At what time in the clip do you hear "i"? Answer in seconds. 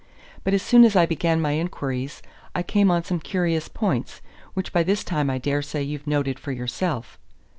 0.95-1.05, 2.55-2.63, 5.29-5.37